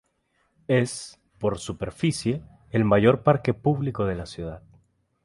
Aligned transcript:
Es, 0.67 1.19
por 1.37 1.59
superficie, 1.59 2.41
el 2.71 2.83
mayor 2.85 3.21
parque 3.21 3.53
público 3.53 4.05
de 4.05 4.15
la 4.15 4.25
ciudad. 4.25 4.63